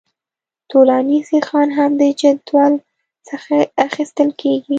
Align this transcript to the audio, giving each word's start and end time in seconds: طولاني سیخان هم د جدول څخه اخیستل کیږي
طولاني 0.71 1.19
سیخان 1.29 1.67
هم 1.77 1.91
د 2.01 2.03
جدول 2.21 2.73
څخه 3.27 3.55
اخیستل 3.87 4.29
کیږي 4.41 4.69